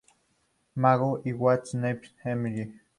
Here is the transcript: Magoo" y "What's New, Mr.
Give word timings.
Magoo" 0.81 1.21
y 1.27 1.31
"What's 1.39 1.69
New, 1.81 1.95
Mr. 2.39 2.67